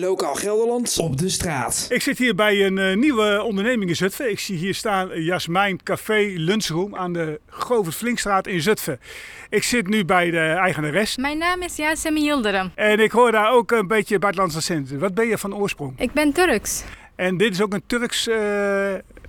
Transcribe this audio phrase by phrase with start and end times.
[0.00, 1.86] Lokaal Gelderland op de straat.
[1.88, 4.30] Ik zit hier bij een uh, nieuwe onderneming in Zutphen.
[4.30, 9.00] Ik zie hier staan Jasmijn Café Lunchroom aan de Govert Flinkstraat in Zutphen.
[9.48, 11.16] Ik zit nu bij de eigenares.
[11.16, 12.72] Mijn naam is Yasemin Yildirim.
[12.74, 14.90] En ik hoor daar ook een beetje buitenlandse accent.
[14.90, 16.00] Wat ben je van oorsprong?
[16.00, 16.82] Ik ben Turks.
[17.14, 18.36] En dit is ook een Turks uh,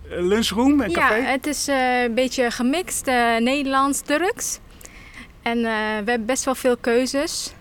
[0.10, 1.16] lunchroom en café?
[1.16, 3.06] Ja, het is uh, een beetje gemixt
[3.40, 4.60] Nederlands-Turks.
[5.42, 5.68] En we
[6.12, 7.54] hebben best wel veel keuzes.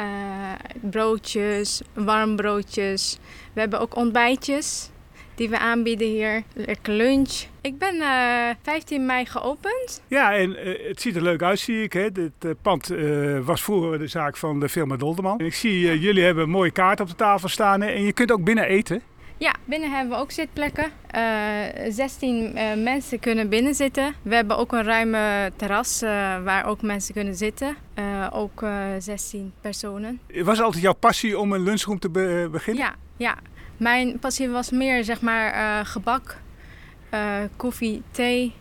[0.00, 3.18] Uh, broodjes, warmbroodjes.
[3.52, 4.90] We hebben ook ontbijtjes
[5.34, 6.42] die we aanbieden hier.
[6.54, 7.44] Lekker lunch.
[7.60, 10.02] Ik ben uh, 15 mei geopend.
[10.06, 11.92] Ja, en uh, het ziet er leuk uit, zie ik.
[11.92, 12.12] Hè?
[12.12, 12.94] Dit pand
[13.44, 15.38] was vroeger de zaak van de firma Dolderman.
[15.38, 18.32] En ik zie, jullie hebben een mooie kaart op de tafel staan en je kunt
[18.32, 19.02] ook binnen eten.
[19.42, 20.92] Ja, binnen hebben we ook zitplekken.
[21.14, 24.14] Uh, 16 uh, mensen kunnen binnen zitten.
[24.22, 26.10] We hebben ook een ruime terras uh,
[26.42, 27.76] waar ook mensen kunnen zitten.
[28.32, 28.64] ook
[28.98, 30.20] 16 personen.
[30.44, 32.84] Was altijd jouw passie om een lunchroom te be beginnen?
[32.84, 33.36] Ja, ja,
[33.76, 36.36] mijn passie was meer zeg maar gebak,
[37.56, 38.54] koffie, thee.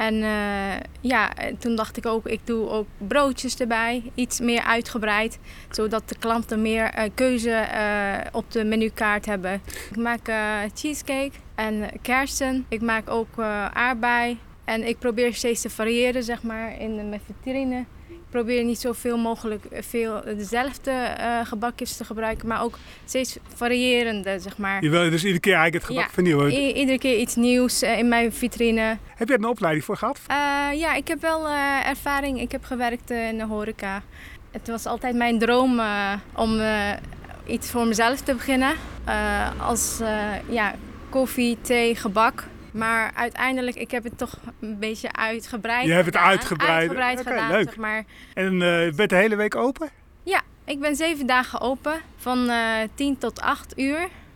[0.00, 5.38] En uh, ja, toen dacht ik ook, ik doe ook broodjes erbij, iets meer uitgebreid,
[5.70, 9.60] zodat de klanten meer uh, keuze uh, op de menukaart hebben.
[9.90, 10.32] Ik maak
[10.74, 12.66] cheesecake en kersen.
[12.68, 13.38] Ik maak ook
[13.72, 14.38] aardbei.
[14.64, 17.84] En ik probeer steeds te variëren, zeg maar, in mijn vitrine
[18.30, 24.58] probeer niet zoveel mogelijk veel dezelfde uh, gebakjes te gebruiken, maar ook steeds variërende, zeg
[24.58, 24.82] maar.
[24.82, 26.52] Je wil dus iedere keer eigenlijk het gebak ja, vernieuwen?
[26.52, 28.98] I- iedere keer iets nieuws uh, in mijn vitrine.
[29.14, 30.20] Heb je er een opleiding voor gehad?
[30.30, 30.36] Uh,
[30.80, 31.48] ja, ik heb wel
[31.84, 32.40] ervaring.
[32.40, 34.02] Ik heb gewerkt in de horeca.
[34.50, 35.80] Het was altijd mijn droom
[36.34, 36.60] om
[37.46, 38.74] iets voor mezelf te beginnen.
[39.58, 40.00] als
[40.48, 40.74] ja,
[41.08, 42.44] koffie, thee, gebak.
[42.72, 46.30] Maar uiteindelijk, ik heb het toch een beetje uitgebreid Je hebt het gedaan.
[46.30, 47.64] uitgebreid, uitgebreid okay, gedaan, leuk.
[47.64, 48.04] zeg maar.
[48.34, 49.88] En uh, je bent de hele week open?
[50.22, 52.00] Ja, ik ben zeven dagen open.
[52.16, 54.08] Van uh, 10 tot 8 uur.